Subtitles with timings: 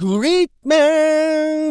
[0.00, 0.76] グリッマ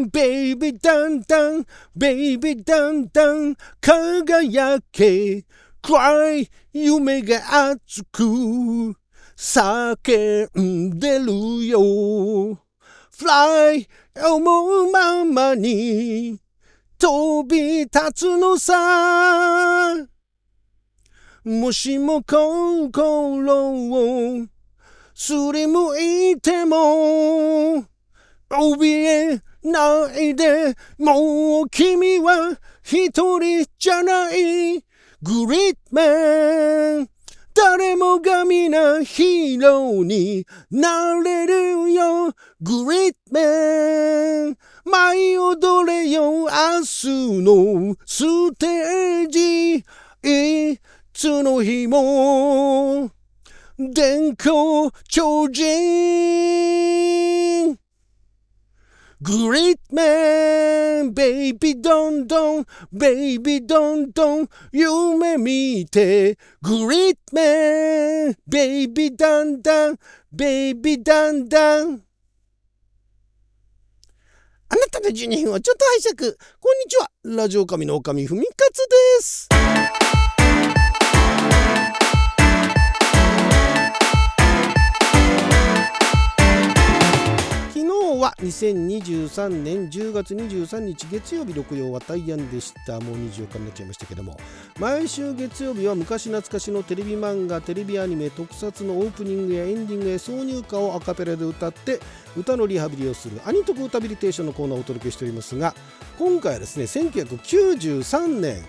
[0.01, 5.45] ンベイビーだんだんベイビーだんだん輝け
[5.81, 8.93] 暗い夢が熱く
[9.37, 11.79] 叫んでるよ
[13.17, 13.87] Fly
[14.29, 16.37] 思うままに
[16.99, 19.95] 飛び立つのさ
[21.45, 23.55] もしも心
[23.89, 24.47] を
[25.13, 27.85] すりむいても
[28.49, 34.83] 怯えないでもう君は一人じゃない
[35.21, 36.03] グリッマ
[37.03, 37.09] ン。
[37.53, 43.41] 誰もが皆ヒーローになれるよグリッマ
[44.51, 44.57] ン。
[44.85, 46.49] 舞い踊れよ明
[46.83, 49.83] 日のステージ。
[50.23, 50.79] い
[51.13, 53.09] つの日も。
[53.79, 56.47] 電光超人。
[59.19, 69.97] グリッマンベイビーどんどんベイビーどんどん夢見てグリッマンベイビーだんだん
[70.31, 72.01] ベイビーだんだん
[74.69, 76.37] あなたの12分をちょっと拝借。
[76.59, 77.09] こんにちは。
[77.23, 78.87] ラジオ神の狼ふみかつ
[79.19, 79.49] です。
[88.27, 92.99] は2023年10月23日月曜日6曜は大安でした。
[92.99, 94.37] もう24日になっちゃいましたけども。
[94.79, 101.99] 毎週月曜日は昔懐かしのテレビ漫画テレビアニメ特撮のオープニングやエンディングへ挿入歌をアカペラで歌って
[102.35, 103.39] 歌のリハビリをする。
[103.45, 105.73] アニトク歌ビリテーションのコーナーをお届けしておりますが
[106.19, 108.61] 今回はですね1993年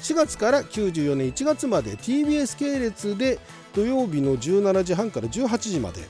[0.00, 3.38] 4月から94年1月まで TBS 系列で
[3.74, 6.00] 土曜日の17時半から18時まで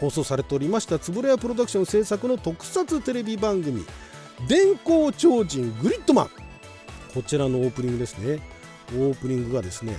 [0.00, 3.84] 放送されておりました円谷プロダクション制作の特撮テレビ番組
[4.48, 6.30] 「電光超人グリッドマン」
[7.14, 8.40] こちらのオープニングですね。
[8.92, 9.96] オープニングがですね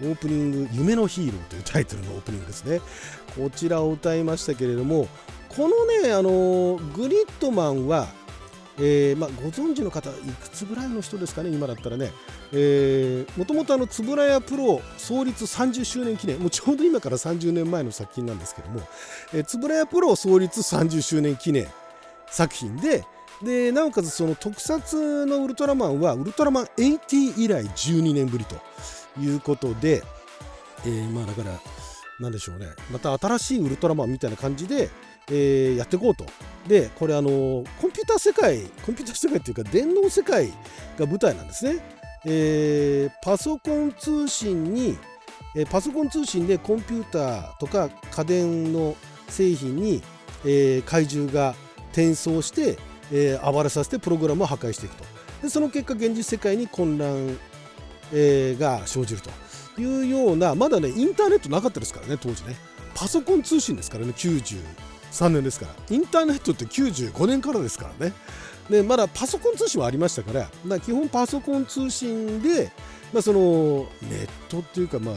[0.00, 2.80] オープニング「夢のヒーロー」というタイトルのオープニングですね。
[3.36, 5.08] こちらを歌いましたけれども
[5.48, 8.08] このねあのグリッドマンは
[8.76, 12.12] えーまあ、ご存知の方いくつぐらいの人ですかね今だったらね。
[13.36, 18.80] もともと円谷プロ創立30周年記念もうちょうど今から30年前の作品なんですけども
[19.32, 21.66] 円谷プロ創立30周年記念
[22.26, 23.04] 作品で
[23.42, 28.56] でなおかつその特撮のウルトラマンはウルトラマン80以来12年ぶりと
[29.20, 30.02] いうことで、
[30.86, 31.50] えー、まあだから
[32.20, 34.88] なんでしょうねまた新しいウルトラマンみたいな感じで
[35.30, 36.26] えー、やっていこうと。
[36.68, 40.50] でこれあのコンピューター世界コンピューター世界っていうか電脳世界
[40.98, 41.80] が舞台なんですね。
[42.26, 44.96] えー、パソコン通信に、
[45.54, 48.96] えー、パソコン通信でコンピューターとか家電の
[49.28, 50.02] 製品に、
[50.44, 51.54] えー、怪獣が
[51.92, 52.78] 転送して、
[53.12, 55.04] えー、暴れさせてプログラムを破壊していくと。
[55.42, 57.38] でその結果現実世界に混乱、
[58.12, 59.30] えー、が生じると。
[59.76, 62.54] いうようなまだねインターネットなかったですからね当時ね。
[62.94, 65.72] パソコン通信ですからね93年ですから。
[65.90, 68.12] インターネットって95年からですからね。
[68.68, 72.70] でまだパソコン通信はありましたからだから基本パソコン通信で、
[73.12, 75.14] まあ、そのネットっていうかまあ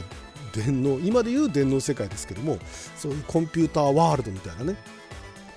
[0.54, 2.58] 電脳今でいう電脳世界ですけども
[2.96, 4.76] そういうコンピューターワールドみたいなね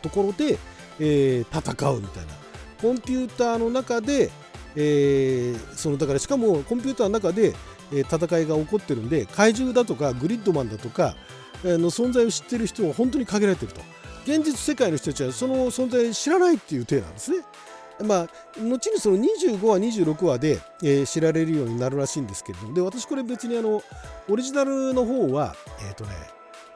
[0.03, 0.59] ところで、
[0.99, 2.33] えー、戦うみたいな
[2.81, 4.31] コンピューターの中で、
[4.77, 7.55] えー、そのだからしかもコンピューターの中で、
[7.93, 11.17] えー、戦いが起こってるんで怪獣だとかグリッドマンだとか
[11.65, 13.81] の存在を知ってる人は本当に限られてると。
[14.25, 17.39] 現実世界の人たちはその存在知らないっていう体なんですね。
[18.05, 18.27] まあ、
[18.59, 23.83] 後にその25話26話で、えー、知られるようになるらしいんですけれどもで私これ別にあの
[24.29, 25.55] オリジナルの方は
[25.87, 26.11] えっ、ー、とね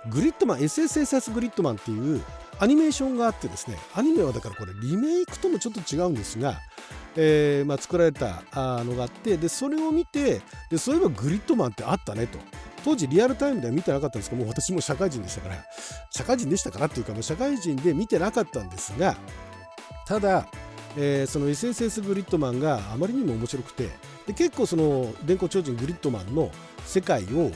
[0.08, 2.22] グリッドマン SSSS グリッドマンっていう
[2.58, 6.60] アニメーションがあってですねアニメはだからこれリメイクともちょっと違うんですが、
[7.16, 12.38] えーまあ、作られたあのがあってでそれを見てでそういえばグリッドマンってあったねと。
[12.84, 15.56] 当時リアルタイムでは見てなかったんですけどもう私も社会人でしたから
[16.10, 19.16] 社会人でしたからっていうかもう社会人で見てなかったんですが
[20.06, 20.46] ただ、
[20.96, 23.90] えー、その SSS グリッドマンがあまりにも面白くて
[24.26, 26.50] で結構その電光超人グリッドマンの
[26.84, 27.50] 世界を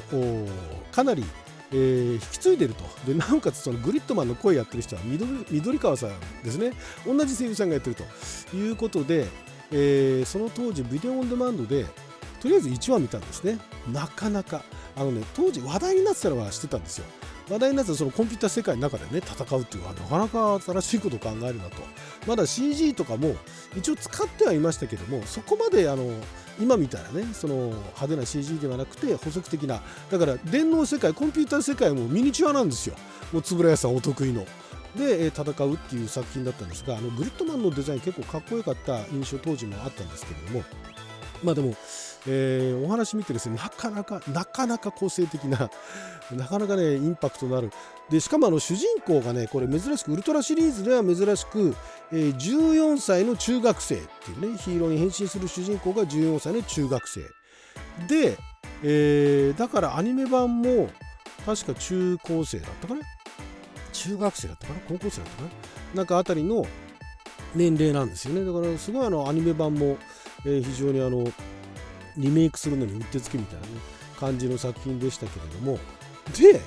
[0.91, 1.25] かなり
[1.71, 2.85] えー、引き継いでると。
[3.07, 6.11] でなおかつそのグリッドマンの声やってる人は緑川さん
[6.43, 6.73] ですね。
[7.07, 8.05] 同じ声優さんがやってると。
[8.57, 9.27] いうことで、
[9.71, 11.85] えー、その当時ビデオオンデマンドで
[12.41, 13.59] とりあえず1話見たんですね。
[13.93, 14.63] なかなか。
[14.97, 17.05] あのね当時話題になってたのは知ってたんですよ。
[17.51, 21.83] 話題になったそのコンピューター世界の中でね戦うっていうのはなかなか新しいことを考えるなと。
[22.27, 23.37] まだ CG とかも
[23.77, 26.11] 一応使ってはいましたけどもそこまであの
[26.61, 29.81] 今みたいなねその派手な CG ではなくて補足的な
[30.11, 32.97] だから電脳世界コンピューター世界もミニチュアなんですよ。
[33.33, 34.45] もう円谷さんお得意の。
[34.97, 40.65] で戦うっていう作品だったんですがあのグリッドマンのデザイン結構かっこよかった印象当時もあったんですけれども。
[41.43, 41.75] まあでも、
[42.27, 45.71] えー、お話見てですねなかなかなかなか個性的な
[46.33, 47.71] なかなかねインパクトのある。
[48.11, 51.77] でしかもあの主人公がねこれ珍しくウルトラシリーズでは珍しく、
[52.11, 57.21] えー、14歳の中学生っていうねヒーローに変身する主人公が14歳の中学生。
[58.09, 58.39] で、
[58.83, 60.91] えー、だからアニメ版も
[61.45, 63.01] 確か中高生だったかな？
[63.93, 64.81] 中学生だったかな？
[64.89, 65.49] 高校生だったかな？
[65.97, 66.67] なんかあたりの
[67.55, 68.45] 年齢なんですよね。
[68.45, 69.99] だからすごいあのアニメ版も、
[70.45, 71.31] えー、非常にあの
[72.19, 73.73] リメイクするのにうってつけみたいなね
[74.19, 75.79] 感じの作品でしたけれども。
[76.39, 76.61] で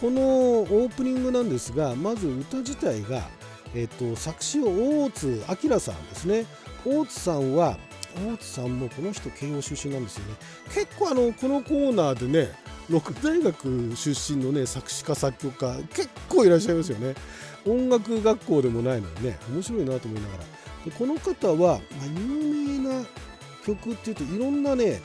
[0.00, 3.28] このオープニングなんですがまず歌自体が、
[3.74, 4.66] えーと、作詞を
[5.04, 6.46] 大津明さんですね。
[6.84, 7.76] 大津さんは
[8.14, 10.34] 大津さんもこの人慶応出身なんですよね。
[10.72, 12.52] 結構あのこのコーナーでね
[12.88, 17.14] 六大学出身のね作詞家作曲家結構いらっしゃいますよね。
[17.66, 20.44] 音楽学校でもないのにね面白いなと思いながら。
[20.84, 22.57] でこの方は、まあ、有名
[23.76, 25.00] 曲っていうといろんなね、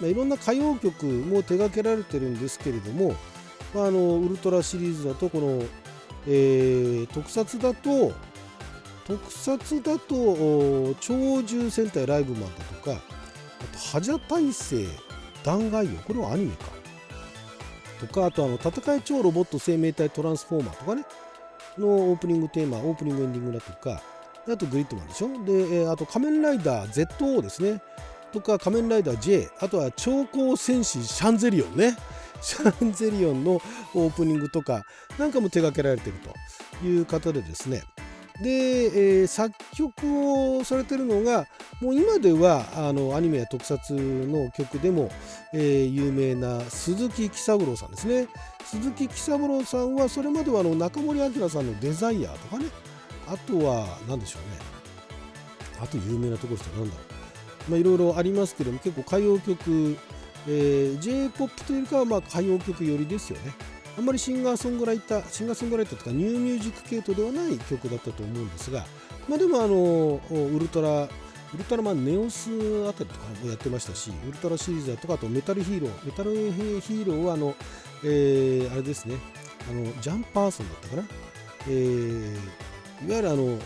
[0.00, 3.14] まあ、いろんな歌謡曲も手掛けられてるんですけれども、
[3.74, 5.62] まあ、あのウルトラシリーズだとこの、
[6.26, 8.12] えー、特撮だと
[9.04, 12.96] 特撮だと超獣戦隊ライブマンだとかあ
[13.72, 14.86] と覇者大聖
[15.42, 16.82] 弾劾王これはアニメか。
[18.00, 21.04] とかあとあの戦い超ロボット生命体トランスフォーマーとかね
[21.78, 24.02] のオープニングテーマオープニングエンディングだとか
[24.48, 25.28] あとグリッドマンでしょ。
[25.44, 27.80] で、あと仮面ライダー ZO ですね。
[28.32, 31.96] とか仮面ライダー J あとは超高戦士シャンゼリオンね。
[32.40, 33.60] シャンゼリオンの
[33.94, 34.82] オープニングとか
[35.16, 36.16] なんかも手掛けられてる
[36.80, 37.84] という方でですね。
[38.42, 41.46] で、えー、作曲をされてるのが
[41.80, 45.10] もう今ではあのアニメや特撮の曲でも、
[45.52, 48.26] えー、有名な鈴木喜三郎さんですね。
[48.64, 52.66] 鈴木喜三郎さんはそれまではあの中森明さんの「デザイアー」とかね。
[53.32, 54.58] あとは何でしょうね。
[55.80, 57.02] あと有名なところって何だろ
[57.66, 57.70] う。
[57.70, 59.96] まあいろいろありますけども結構歌謡曲、
[60.46, 63.52] えー、J-POP というかまあ歌謡曲寄りですよね。
[63.96, 68.84] あんまりシンガーソングライターシンガーソングライターとかニューミュージック系統ではない曲だったと思うんですが、
[69.28, 71.08] まあ、でもあのウルトラ
[71.54, 72.48] ウルトラマンネオス
[72.88, 77.54] あたりとかもやってましたし、ウルトラシリーズだとか、あとメタルヒーロー、メタルヒーローはあの、
[78.02, 79.16] えー、あれですね、
[79.70, 81.02] あのジャンパーソンだったかな、
[81.68, 82.38] えー、
[83.06, 83.58] いわゆるあの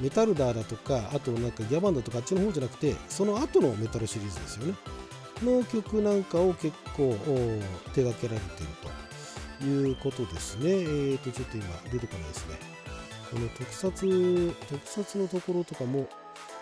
[0.00, 4.74] メタルダーだとか、あとなんかギャバンだとかあっちの方じゃなくて、その後のメタルシリーズですよね。
[5.42, 7.16] の曲なんかを結構
[7.94, 9.08] 手掛けられていると。
[9.64, 10.70] いうことですね。
[10.70, 12.58] えーと、ちょっと今出てこないですね。
[13.30, 16.08] この特撮、特撮のところとかも、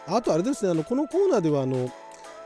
[0.06, 1.90] あとあれですね、あのこのコーナーではあの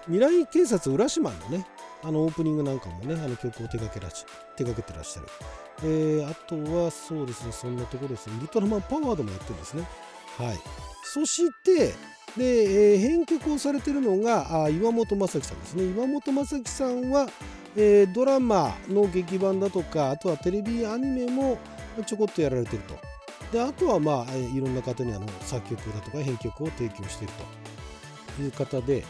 [0.07, 1.65] 未来警察浦島のね、
[2.03, 4.25] あのオープニングなんかもね、あの曲を手掛けらし
[4.57, 5.27] 手掛けてらっしゃる。
[5.83, 8.37] えー、あとはそうですね、そんなところですね。
[8.39, 9.87] ウルトラマンパワードもやってるんですね。
[10.39, 10.59] はい。
[11.05, 11.95] そして、
[12.37, 15.85] で、えー、編曲をされてるのがあ岩本正樹さんですね。
[15.85, 17.29] 岩本正樹さんは、
[17.77, 21.59] えー、ドラマの劇版だとかあとはテレビアニメも
[22.07, 22.95] ちょこっとやられてると
[23.53, 27.33] であとはまあいろんな方にあの作曲だとか編曲を提供している
[28.37, 29.05] という方で、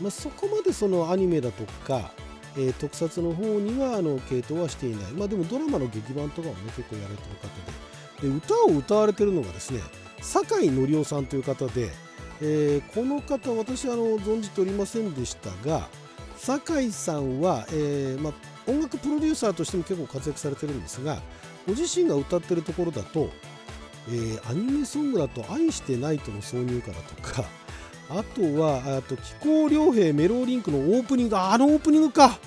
[0.00, 2.12] まあ、そこまでそのアニメだとか、
[2.56, 5.12] えー、特撮の方にはあの系統はしていない。
[5.12, 7.90] まあでもドラマの劇版とかもね結構やられてる方で。
[8.20, 9.80] で歌を歌われてるのがですね
[10.20, 11.90] 酒井紀夫さんという方で、
[12.42, 15.88] えー、この方私あの存じておりませんでしたが
[16.36, 18.32] 酒井さんは、えーま、
[18.66, 21.18] 音楽プロデューサーとしても結構活躍されてるんですが
[21.66, 23.30] ご自身が歌ってるところだと、
[24.08, 27.44] えー、アニメソングだと「愛してないとの挿入歌だとか
[28.10, 31.38] あとはあと気候良平メローリンクのオープニング。
[31.38, 32.38] あのオープニングか。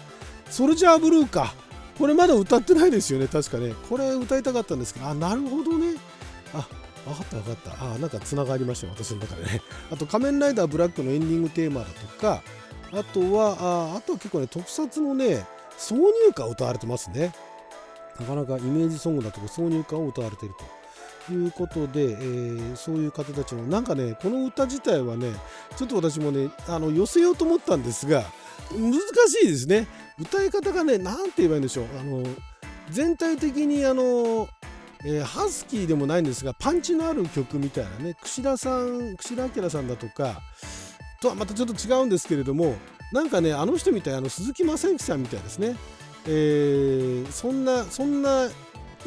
[0.49, 1.53] ソルジャーブルーか。
[1.97, 3.27] これまだ歌ってないですよね。
[3.27, 3.73] 確かね。
[3.89, 5.07] これ歌いたかったんですけど。
[5.07, 5.95] あなるほどね。
[6.53, 6.67] あ
[7.05, 7.93] 分かった分かった。
[7.93, 9.61] あなんかつながりました私の中でね。
[9.91, 12.43] あと仮面ライダーブラックのエンディングテーマだとか。
[12.91, 13.57] あとは、
[13.93, 15.45] ああとは結構ね、特撮のね、
[15.79, 17.33] 挿入歌を歌われてますね。
[18.19, 20.82] なかなかイメージソングだとか挿入歌を歌われてると。
[21.31, 25.31] いうことで、えー、そういう方たちの、なんかね、この歌自体はね、
[25.77, 28.23] ちょっと私もね、あの寄せようと思ったんですが、
[28.71, 29.87] 難しいですね。
[30.19, 31.85] 歌い方がね、なんて言えばいいんでしょう。
[31.99, 32.23] あの
[32.89, 34.47] 全体的にあの、
[35.05, 40.41] えー、ハスキーでもないんですが、パンチのある曲みたいなね、櫛田さん、櫛田明さんだとか、
[41.23, 42.75] とはまたちょっと違うんですけれども
[43.13, 45.77] なんかねあの人みたいあの鈴木雅之さんみたいですね、
[46.27, 48.49] えー、そんなそんな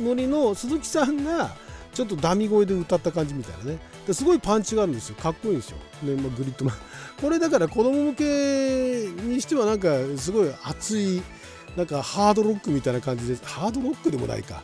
[0.01, 1.51] ノリの鈴木さんが
[1.97, 3.79] ちょっとダミ声で歌った感じみたいなね。
[4.07, 5.15] ですごいパンチがあるんですよ。
[5.15, 6.75] かっこいいんですよ、ねまあ、グリッドマン。
[7.19, 11.23] これだから子供向けにしてはなんかすごい熱い
[11.75, 14.63] なんかハードロックみたいな感じでハードロックでもないか。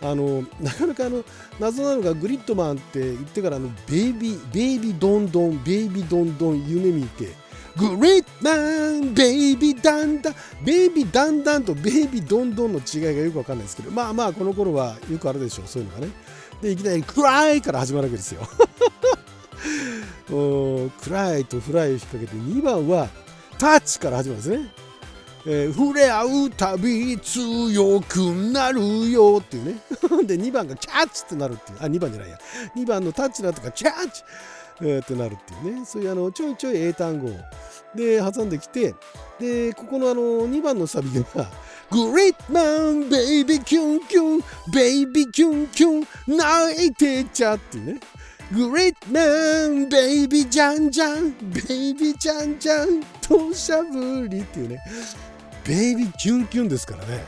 [0.00, 1.22] あのなかなかあの
[1.58, 7.28] 謎なのがグリッドマンって言ってからあのベイビーベイビーどんどんベイビーどんどん夢見て
[7.76, 10.34] グリッドマンベイビーダンダン
[10.64, 16.12] ベイビーダンダンとベイビーどんどんの違いがよくわかんないですけどまあまあこの頃はよくあるでしょうそういうのがね。
[16.60, 18.42] でいきなりクライから始まるわけですよ。
[20.28, 23.08] クライとフライを引っ掛けて2番は
[23.58, 24.70] タッチから始まるんですね。
[25.46, 28.18] えー、触れ合うたび強く
[28.52, 29.80] なるよっていうね。
[30.24, 31.78] で2番がキャッチってなるっていう。
[31.80, 32.38] あ2番じゃないや。
[32.76, 34.22] 2番のタッチなとかキャッチ、
[34.82, 35.84] えー、ってなるっていうね。
[35.86, 37.30] そういうあのちょいちょい英単語
[37.94, 38.94] で挟んできて
[39.38, 41.50] でここのあの2番のサビが
[41.90, 44.40] グレートマンベイビーキュンキュン
[44.72, 47.98] ベイビーキュンキュン泣いてちゃってね。
[48.52, 54.78] グレートマンベイビージャンジャンベイビージャンジャンとしゃぶりっていうね。
[55.66, 57.24] ベイビーキュンキュンですからね。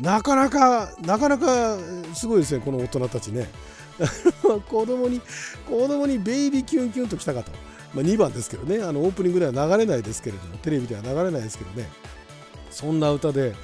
[0.00, 1.76] なかなかなかなか
[2.14, 3.46] すごいですねこの大人たちね。
[4.70, 5.20] 子供に
[5.68, 7.52] 子供にベイビーキュンキュンときたかと、
[7.92, 8.82] まあ、2番ですけどね。
[8.82, 11.90] あのオープニングでは流れないですけれどもテレビでは流れないですけどね。
[12.72, 13.54] そんな歌で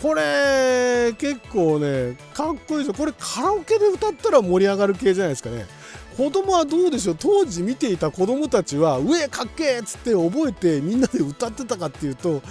[0.00, 2.94] これ結構ねかっこいいですよ。
[2.94, 5.66] これカラオケで歌ったら盛り上がる系じゃないですかね。
[6.16, 7.16] 子供はどうでしょう？
[7.18, 12.42] 当時見ていた子供たちは「上かっけー!」っつって覚えてみんなで歌ってたかっていうと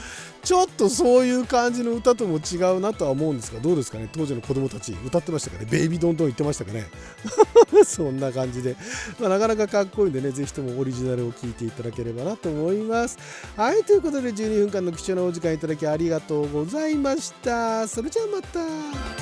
[0.43, 4.09] ちょっとそういう感じの歌とも違うなとは思うんですがどうですかね？
[4.11, 5.67] 当時の子供たち歌ってましたかね？
[5.69, 6.85] ベイビードンドン言ってましたかね？
[7.85, 8.75] そんな感じで、
[9.19, 13.17] まあ、なかなかかっこいいんでねぜひともオリジナルを聴いていただければなと思います。
[13.55, 17.87] はいということで12分間の貴重なお時間いただきありがとうございました。
[17.87, 19.20] それじゃあまた。